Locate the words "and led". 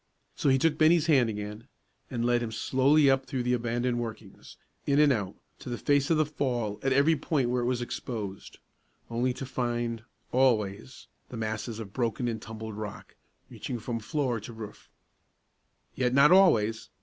2.09-2.41